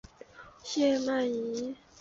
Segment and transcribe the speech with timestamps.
[0.63, 1.75] 谢曼怡。